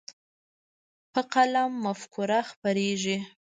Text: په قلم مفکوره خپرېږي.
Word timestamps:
په 1.11 1.21
قلم 1.33 1.71
مفکوره 1.85 2.39
خپرېږي. 2.49 3.17